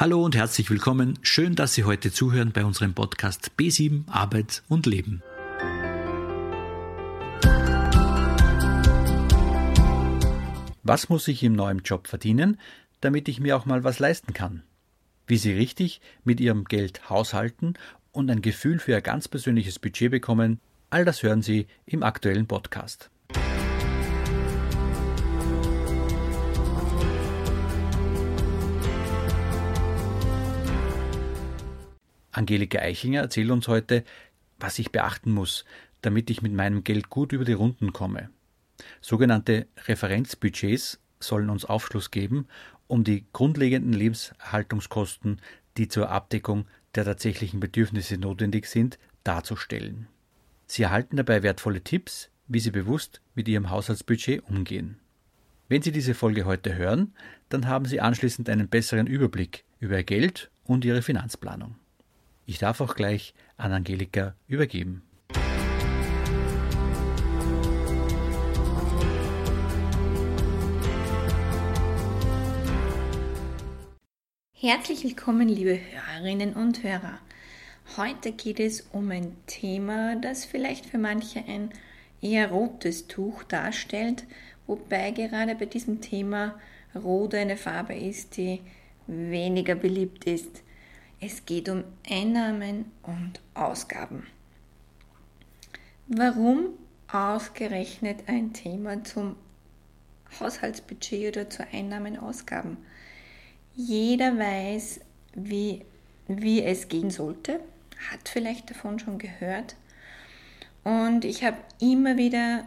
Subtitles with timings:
[0.00, 1.18] Hallo und herzlich willkommen.
[1.20, 5.22] Schön, dass Sie heute zuhören bei unserem Podcast B7 Arbeit und Leben.
[10.82, 12.58] Was muss ich im neuen Job verdienen,
[13.02, 14.62] damit ich mir auch mal was leisten kann?
[15.26, 17.74] Wie Sie richtig mit Ihrem Geld haushalten
[18.10, 22.46] und ein Gefühl für Ihr ganz persönliches Budget bekommen, all das hören Sie im aktuellen
[22.46, 23.10] Podcast.
[32.40, 34.02] Angelika Eichinger erzählt uns heute,
[34.58, 35.66] was ich beachten muss,
[36.00, 38.30] damit ich mit meinem Geld gut über die Runden komme.
[39.02, 42.46] Sogenannte Referenzbudgets sollen uns Aufschluss geben,
[42.86, 45.42] um die grundlegenden Lebenserhaltungskosten,
[45.76, 50.06] die zur Abdeckung der tatsächlichen Bedürfnisse notwendig sind, darzustellen.
[50.66, 54.98] Sie erhalten dabei wertvolle Tipps, wie Sie bewusst mit Ihrem Haushaltsbudget umgehen.
[55.68, 57.12] Wenn Sie diese Folge heute hören,
[57.50, 61.79] dann haben Sie anschließend einen besseren Überblick über Ihr Geld und Ihre Finanzplanung.
[62.50, 65.04] Ich darf auch gleich an Angelika übergeben.
[74.52, 77.20] Herzlich willkommen, liebe Hörerinnen und Hörer.
[77.96, 81.70] Heute geht es um ein Thema, das vielleicht für manche ein
[82.20, 84.24] eher rotes Tuch darstellt,
[84.66, 86.58] wobei gerade bei diesem Thema
[86.96, 88.60] Rot eine Farbe ist, die
[89.06, 90.64] weniger beliebt ist.
[91.22, 94.26] Es geht um Einnahmen und Ausgaben.
[96.06, 96.70] Warum
[97.12, 99.36] ausgerechnet ein Thema zum
[100.38, 102.78] Haushaltsbudget oder zu Einnahmen und Ausgaben?
[103.74, 105.00] Jeder weiß,
[105.34, 105.84] wie,
[106.26, 107.60] wie es gehen sollte,
[108.10, 109.76] hat vielleicht davon schon gehört.
[110.84, 112.66] Und ich habe immer wieder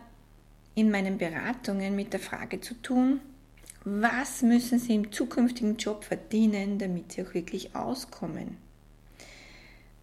[0.75, 3.19] in meinen Beratungen mit der Frage zu tun,
[3.85, 8.57] was müssen Sie im zukünftigen Job verdienen, damit Sie auch wirklich auskommen?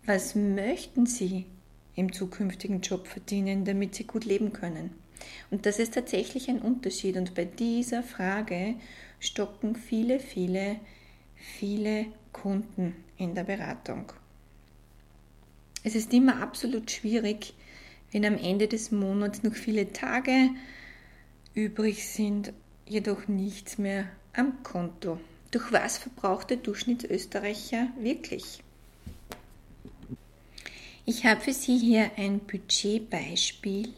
[0.04, 1.46] Was möchten Sie
[1.96, 4.90] im zukünftigen Job verdienen, damit Sie gut leben können?
[5.50, 7.16] Und das ist tatsächlich ein Unterschied.
[7.16, 8.74] Und bei dieser Frage
[9.18, 10.76] stocken viele, viele,
[11.36, 14.12] viele Kunden in der Beratung.
[15.82, 17.54] Es ist immer absolut schwierig,
[18.12, 20.50] wenn am Ende des Monats noch viele Tage
[21.54, 22.52] übrig sind
[22.90, 25.18] jedoch nichts mehr am Konto.
[25.52, 28.62] Durch was verbraucht der Durchschnittsösterreicher wirklich?
[31.06, 33.92] Ich habe für Sie hier ein Budgetbeispiel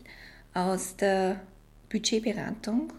[0.54, 1.40] aus der
[1.90, 2.92] Budgetberatung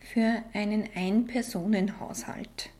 [0.00, 2.70] für einen Ein-Personen-Haushalt.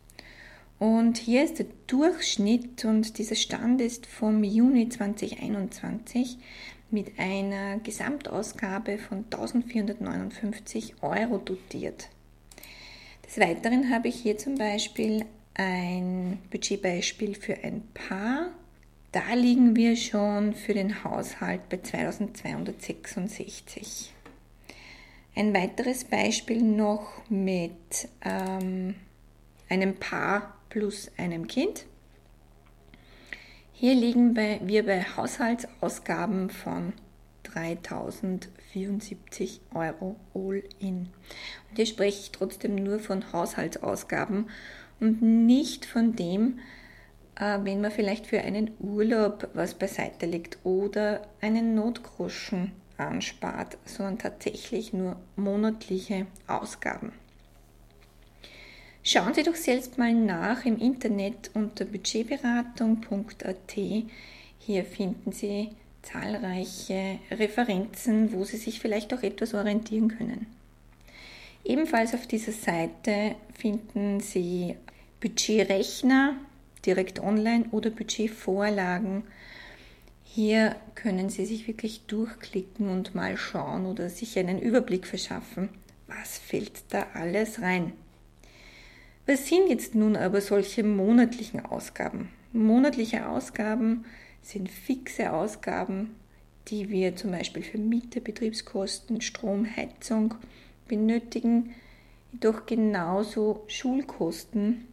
[0.78, 6.38] Und hier ist der Durchschnitt und dieser Stand ist vom Juni 2021
[6.90, 12.08] mit einer Gesamtausgabe von 1459 Euro dotiert.
[13.28, 18.48] Des Weiteren habe ich hier zum Beispiel ein Budgetbeispiel für ein Paar.
[19.12, 24.14] Da liegen wir schon für den Haushalt bei 2266.
[25.36, 28.94] Ein weiteres Beispiel noch mit ähm,
[29.68, 31.84] einem Paar plus einem Kind.
[33.74, 36.94] Hier liegen wir bei Haushaltsausgaben von
[38.72, 41.08] 3074 Euro all-in.
[41.70, 44.50] Und hier spreche ich trotzdem nur von Haushaltsausgaben
[45.00, 46.58] und nicht von dem,
[47.36, 54.18] äh, wenn man vielleicht für einen Urlaub was beiseite legt oder einen Notgroschen anspart, sondern
[54.18, 57.12] tatsächlich nur monatliche Ausgaben.
[59.02, 63.76] Schauen Sie doch selbst mal nach im Internet unter budgetberatung.at.
[64.58, 65.70] Hier finden Sie
[66.02, 70.46] zahlreiche Referenzen, wo Sie sich vielleicht auch etwas orientieren können.
[71.64, 74.76] Ebenfalls auf dieser Seite finden Sie
[75.20, 76.36] Budgetrechner
[76.86, 79.24] direkt online oder Budgetvorlagen.
[80.24, 85.68] Hier können Sie sich wirklich durchklicken und mal schauen oder sich einen Überblick verschaffen,
[86.06, 87.92] was fällt da alles rein.
[89.26, 92.30] Was sind jetzt nun aber solche monatlichen Ausgaben?
[92.52, 94.06] Monatliche Ausgaben
[94.48, 96.16] sind fixe Ausgaben,
[96.68, 100.36] die wir zum Beispiel für Miete, Betriebskosten, Strom, Heizung
[100.88, 101.74] benötigen,
[102.32, 104.88] jedoch genauso Schulkosten,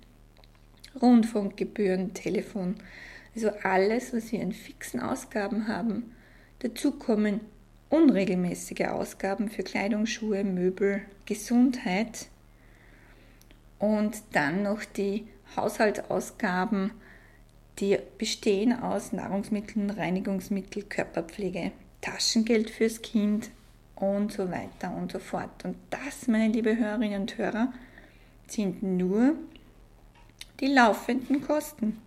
[1.01, 2.75] Rundfunkgebühren, Telefon,
[3.33, 6.13] also alles, was wir an fixen Ausgaben haben.
[6.59, 7.39] Dazu kommen
[7.89, 12.27] unregelmäßige Ausgaben für Kleidung, Schuhe, Möbel, Gesundheit
[13.79, 16.91] und dann noch die Haushaltsausgaben,
[17.79, 23.49] die bestehen aus Nahrungsmitteln, Reinigungsmittel, Körperpflege, Taschengeld fürs Kind
[23.95, 25.63] und so weiter und so fort.
[25.63, 27.73] Und das, meine liebe Hörerinnen und Hörer,
[28.47, 29.35] sind nur
[30.59, 32.01] die laufenden Kosten.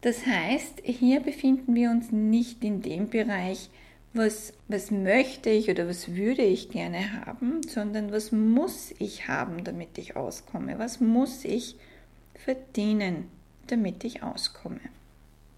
[0.00, 3.68] Das heißt, hier befinden wir uns nicht in dem Bereich,
[4.12, 9.62] was, was möchte ich oder was würde ich gerne haben, sondern was muss ich haben,
[9.62, 10.78] damit ich auskomme?
[10.78, 11.76] Was muss ich
[12.34, 13.28] verdienen,
[13.70, 14.80] damit ich auskomme?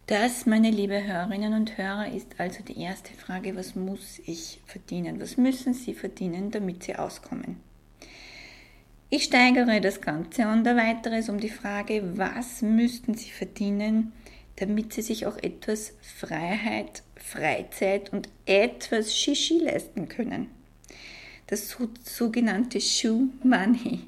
[0.07, 5.21] Das, meine liebe Hörerinnen und Hörer, ist also die erste Frage, was muss ich verdienen?
[5.21, 7.57] Was müssen Sie verdienen, damit Sie auskommen?
[9.09, 14.13] Ich steigere das Ganze und erweitere es um die Frage, was müssten Sie verdienen,
[14.57, 20.49] damit Sie sich auch etwas Freiheit, Freizeit und etwas Shishi leisten können.
[21.47, 24.01] Das sogenannte Shoe Money.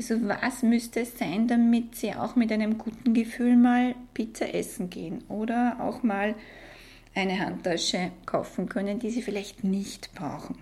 [0.00, 4.88] Also was müsste es sein, damit Sie auch mit einem guten Gefühl mal Pizza essen
[4.88, 6.34] gehen oder auch mal
[7.14, 10.56] eine Handtasche kaufen können, die Sie vielleicht nicht brauchen.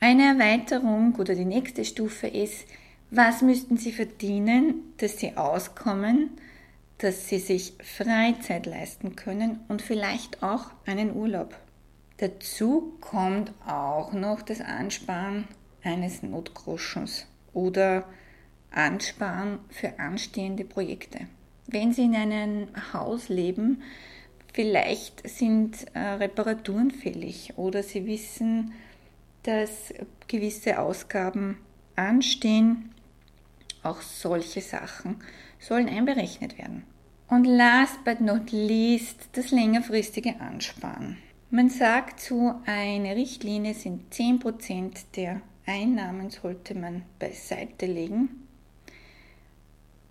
[0.00, 2.64] Eine Erweiterung oder die nächste Stufe ist,
[3.10, 6.30] was müssten Sie verdienen, dass Sie auskommen,
[6.96, 11.54] dass Sie sich Freizeit leisten können und vielleicht auch einen Urlaub.
[12.16, 15.48] Dazu kommt auch noch das Ansparen
[15.82, 18.06] eines Notgroschens oder
[18.74, 21.20] ansparen für anstehende Projekte.
[21.66, 23.82] Wenn Sie in einem Haus leben,
[24.52, 28.72] vielleicht sind äh, Reparaturen fällig oder Sie wissen,
[29.44, 29.94] dass
[30.28, 31.58] gewisse Ausgaben
[31.96, 32.90] anstehen.
[33.82, 35.16] Auch solche Sachen
[35.58, 36.84] sollen einberechnet werden.
[37.28, 41.18] Und last but not least das längerfristige Ansparen.
[41.50, 48.43] Man sagt so, eine Richtlinie sind 10% der Einnahmen sollte man beiseite legen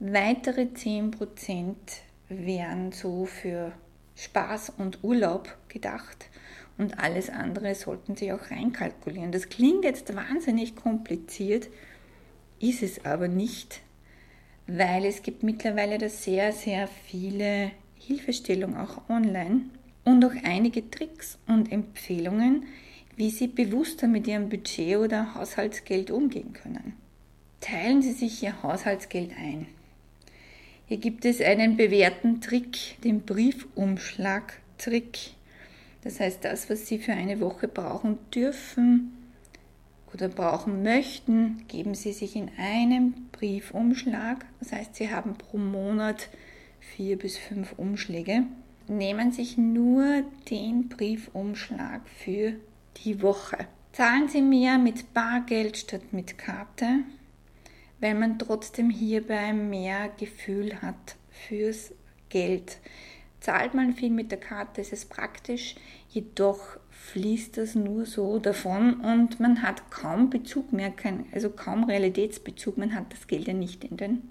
[0.05, 1.75] Weitere 10%
[2.27, 3.71] wären so für
[4.17, 6.29] Spaß und Urlaub gedacht
[6.77, 9.31] und alles andere sollten Sie auch reinkalkulieren.
[9.31, 11.69] Das klingt jetzt wahnsinnig kompliziert,
[12.59, 13.79] ist es aber nicht,
[14.67, 19.67] weil es gibt mittlerweile da sehr, sehr viele Hilfestellungen auch online
[20.03, 22.65] und auch einige Tricks und Empfehlungen,
[23.15, 26.97] wie Sie bewusster mit Ihrem Budget oder Haushaltsgeld umgehen können.
[27.61, 29.67] Teilen Sie sich Ihr Haushaltsgeld ein.
[30.93, 35.31] Hier gibt es einen bewährten Trick, den Briefumschlag-Trick.
[36.03, 39.11] Das heißt, das, was Sie für eine Woche brauchen dürfen
[40.13, 44.45] oder brauchen möchten, geben Sie sich in einem Briefumschlag.
[44.59, 46.29] Das heißt, Sie haben pro Monat
[46.79, 48.43] vier bis fünf Umschläge.
[48.87, 52.53] Nehmen sich nur den Briefumschlag für
[53.03, 53.65] die Woche.
[53.93, 56.99] Zahlen Sie mehr mit Bargeld statt mit Karte
[58.03, 61.93] weil man trotzdem hierbei mehr Gefühl hat fürs
[62.27, 62.79] Geld.
[63.39, 65.75] Zahlt man viel mit der Karte, ist es praktisch,
[66.09, 66.59] jedoch
[66.91, 70.91] fließt das nur so davon und man hat kaum Bezug mehr,
[71.31, 74.21] also kaum Realitätsbezug, man hat das Geld ja nicht in den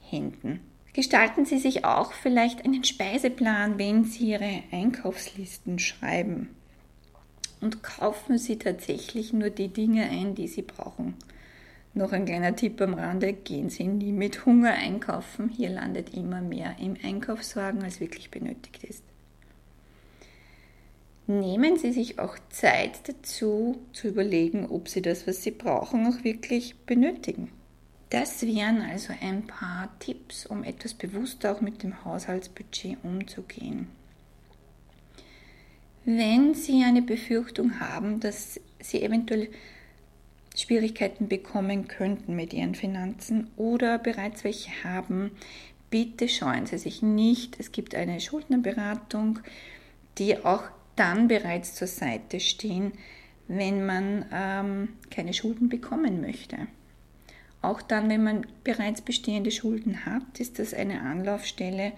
[0.00, 0.58] Händen.
[0.92, 6.50] Gestalten Sie sich auch vielleicht einen Speiseplan, wenn Sie Ihre Einkaufslisten schreiben.
[7.60, 11.14] Und kaufen Sie tatsächlich nur die Dinge ein, die Sie brauchen.
[11.94, 15.50] Noch ein kleiner Tipp am Rande, gehen Sie nie mit Hunger einkaufen.
[15.50, 19.04] Hier landet immer mehr im Einkaufswagen, als wirklich benötigt ist.
[21.26, 26.24] Nehmen Sie sich auch Zeit dazu, zu überlegen, ob Sie das, was Sie brauchen, auch
[26.24, 27.50] wirklich benötigen.
[28.08, 33.88] Das wären also ein paar Tipps, um etwas bewusster auch mit dem Haushaltsbudget umzugehen.
[36.04, 39.48] Wenn Sie eine Befürchtung haben, dass Sie eventuell
[40.54, 45.32] Schwierigkeiten bekommen könnten mit ihren Finanzen oder bereits welche haben,
[45.90, 47.58] bitte scheuen Sie sich nicht.
[47.58, 49.38] Es gibt eine Schuldnerberatung,
[50.18, 50.64] die auch
[50.96, 52.92] dann bereits zur Seite stehen,
[53.48, 56.56] wenn man ähm, keine Schulden bekommen möchte.
[57.60, 61.92] Auch dann, wenn man bereits bestehende Schulden hat, ist das eine Anlaufstelle,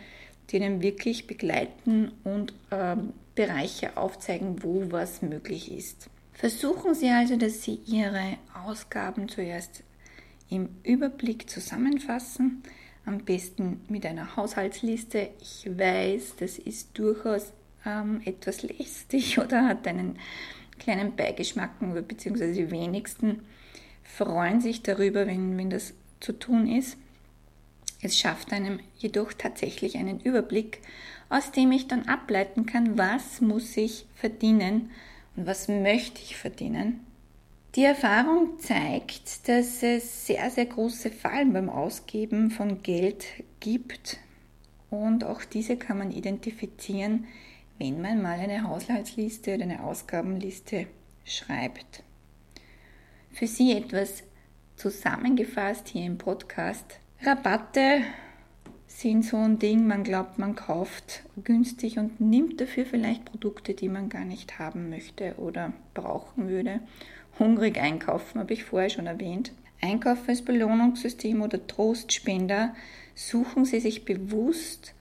[0.50, 6.10] die einen wirklich begleiten und ähm, Bereiche aufzeigen, wo was möglich ist.
[6.34, 9.84] Versuchen Sie also, dass Sie Ihre Ausgaben zuerst
[10.50, 12.62] im Überblick zusammenfassen,
[13.06, 15.30] am besten mit einer Haushaltsliste.
[15.40, 17.52] Ich weiß, das ist durchaus
[17.86, 20.18] ähm, etwas lästig oder hat einen
[20.78, 21.70] kleinen Beigeschmack,
[22.08, 23.40] beziehungsweise die wenigsten
[24.02, 26.96] freuen sich darüber, wenn, wenn das zu tun ist.
[28.02, 30.80] Es schafft einem jedoch tatsächlich einen Überblick,
[31.30, 34.90] aus dem ich dann ableiten kann, was muss ich verdienen,
[35.36, 37.00] und was möchte ich verdienen?
[37.74, 43.26] Die Erfahrung zeigt, dass es sehr, sehr große Fallen beim Ausgeben von Geld
[43.58, 44.18] gibt
[44.90, 47.26] und auch diese kann man identifizieren,
[47.78, 50.86] wenn man mal eine Haushaltsliste oder eine Ausgabenliste
[51.24, 52.04] schreibt.
[53.32, 54.22] Für Sie etwas
[54.76, 57.00] zusammengefasst hier im Podcast.
[57.22, 58.02] Rabatte
[58.86, 63.88] sind so ein Ding, man glaubt, man kauft günstig und nimmt dafür vielleicht Produkte, die
[63.88, 66.80] man gar nicht haben möchte oder brauchen würde.
[67.38, 69.52] Hungrig einkaufen, habe ich vorher schon erwähnt.
[69.80, 72.74] Einkaufen als Belohnungssystem oder Trostspender.
[73.14, 74.94] Suchen Sie sich bewusst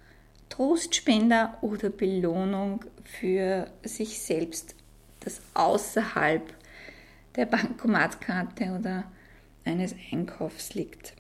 [0.49, 4.75] Trostspender oder Belohnung für sich selbst,
[5.21, 6.53] das außerhalb
[7.35, 9.05] der Bankomatkarte oder
[9.65, 11.13] eines Einkaufs liegt.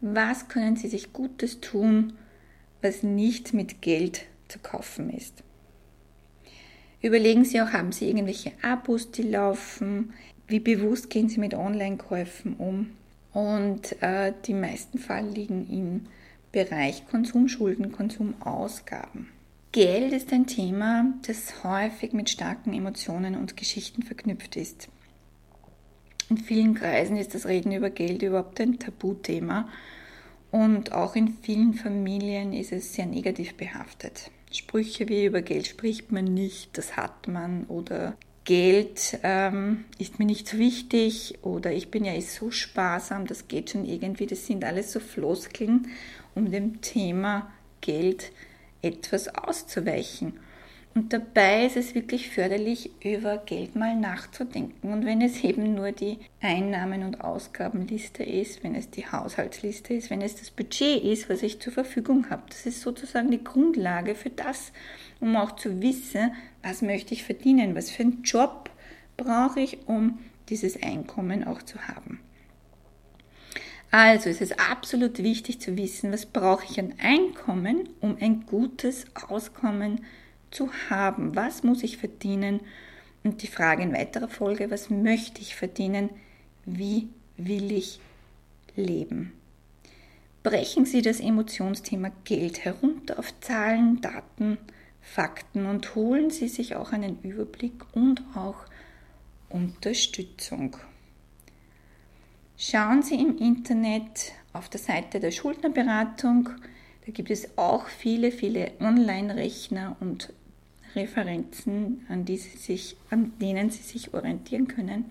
[0.00, 2.12] Was können Sie sich Gutes tun,
[2.82, 5.42] was nicht mit Geld zu kaufen ist?
[7.00, 10.12] Überlegen Sie auch, haben Sie irgendwelche Abos, die laufen?
[10.46, 12.90] Wie bewusst gehen Sie mit Online-Käufen um?
[13.32, 16.06] Und äh, die meisten Fall liegen im
[16.52, 19.28] Bereich Konsumschulden, Konsumausgaben.
[19.72, 24.88] Geld ist ein Thema, das häufig mit starken Emotionen und Geschichten verknüpft ist.
[26.28, 29.68] In vielen Kreisen ist das Reden über Geld überhaupt ein Tabuthema
[30.50, 34.30] und auch in vielen Familien ist es sehr negativ behaftet.
[34.50, 38.16] Sprüche wie über Geld spricht man nicht, das hat man oder
[38.46, 43.48] Geld ähm, ist mir nicht so wichtig oder ich bin ja eh so sparsam, das
[43.48, 44.26] geht schon irgendwie.
[44.26, 45.88] Das sind alles so Floskeln,
[46.34, 48.30] um dem Thema Geld
[48.82, 50.34] etwas auszuweichen.
[50.96, 54.94] Und dabei ist es wirklich förderlich, über Geld mal nachzudenken.
[54.94, 60.08] Und wenn es eben nur die Einnahmen- und Ausgabenliste ist, wenn es die Haushaltsliste ist,
[60.08, 64.14] wenn es das Budget ist, was ich zur Verfügung habe, das ist sozusagen die Grundlage
[64.14, 64.72] für das,
[65.20, 68.70] um auch zu wissen, was möchte ich verdienen, was für einen Job
[69.18, 72.20] brauche ich, um dieses Einkommen auch zu haben.
[73.90, 79.04] Also es ist absolut wichtig zu wissen, was brauche ich an Einkommen, um ein gutes
[79.28, 80.04] Auskommen zu
[80.56, 81.36] zu haben.
[81.36, 82.60] Was muss ich verdienen?
[83.22, 86.10] Und die Frage in weiterer Folge, was möchte ich verdienen?
[86.64, 88.00] Wie will ich
[88.74, 89.32] leben?
[90.42, 94.58] Brechen Sie das Emotionsthema Geld herunter auf Zahlen, Daten,
[95.02, 98.64] Fakten und holen Sie sich auch einen Überblick und auch
[99.48, 100.76] Unterstützung.
[102.56, 106.48] Schauen Sie im Internet auf der Seite der Schuldnerberatung.
[107.04, 110.32] Da gibt es auch viele, viele Online-Rechner und
[110.96, 115.04] Referenzen, an, die sie sich, an denen Sie sich orientieren können.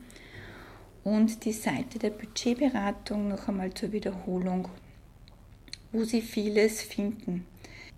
[1.03, 4.67] Und die Seite der Budgetberatung noch einmal zur Wiederholung,
[5.91, 7.45] wo Sie vieles finden.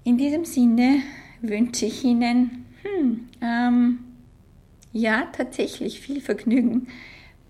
[0.04, 1.02] In diesem Sinne
[1.42, 4.00] wünsche ich Ihnen hm, ähm,
[4.92, 6.88] ja tatsächlich viel Vergnügen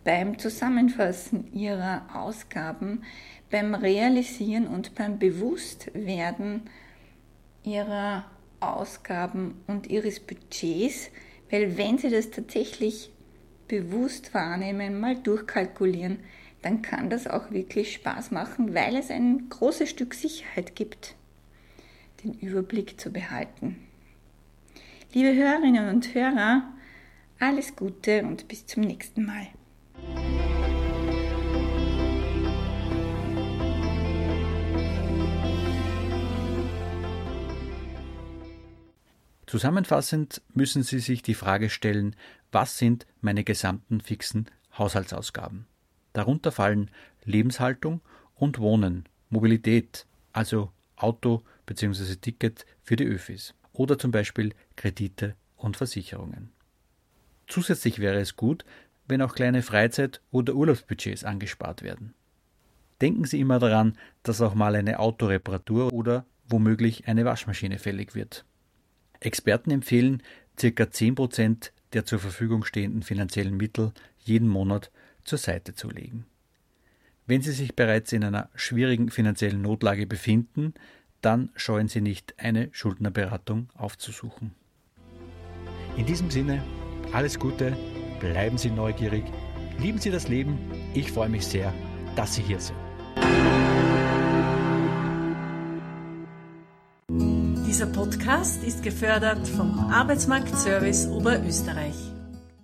[0.04, 3.04] beim Zusammenfassen Ihrer Ausgaben,
[3.50, 6.62] beim Realisieren und beim Bewusstwerden
[7.64, 8.26] Ihrer
[8.60, 11.10] Ausgaben und ihres Budgets,
[11.50, 13.12] weil wenn sie das tatsächlich
[13.68, 16.20] bewusst wahrnehmen, mal durchkalkulieren,
[16.62, 21.16] dann kann das auch wirklich Spaß machen, weil es ein großes Stück Sicherheit gibt,
[22.24, 23.78] den Überblick zu behalten.
[25.14, 26.74] Liebe Hörerinnen und Hörer,
[27.40, 29.48] alles Gute und bis zum nächsten Mal.
[39.48, 42.18] Zusammenfassend müssen Sie sich die Frage stellen,
[42.52, 45.68] was sind meine gesamten fixen Haushaltsausgaben?
[46.12, 46.92] Darunter fallen
[47.24, 48.02] Lebenshaltung
[48.36, 52.18] und Wohnen, Mobilität, also Auto bzw.
[52.18, 56.52] Ticket für die Öfis oder zum Beispiel Kredite und Versicherungen.
[57.48, 58.66] Zusätzlich wäre es gut,
[59.08, 62.14] wenn auch kleine Freizeit- oder Urlaubsbudgets angespart werden.
[63.00, 68.44] Denken Sie immer daran, dass auch mal eine Autoreparatur oder womöglich eine Waschmaschine fällig wird.
[69.20, 70.24] Experten empfehlen,
[70.56, 70.92] ca.
[70.92, 74.92] 10 Prozent der zur Verfügung stehenden finanziellen Mittel jeden Monat
[75.24, 76.26] zur Seite zu legen.
[77.26, 80.74] Wenn Sie sich bereits in einer schwierigen finanziellen Notlage befinden,
[81.22, 84.54] dann scheuen Sie nicht, eine Schuldnerberatung aufzusuchen.
[85.98, 86.64] In diesem Sinne,
[87.12, 87.76] alles Gute,
[88.20, 89.24] bleiben Sie neugierig,
[89.80, 90.58] lieben Sie das Leben.
[90.94, 91.74] Ich freue mich sehr,
[92.16, 92.87] dass Sie hier sind.
[97.98, 102.07] Podcast ist gefördert vom Arbeitsmarktservice Oberösterreich.